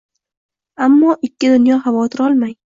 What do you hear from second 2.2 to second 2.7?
olmang!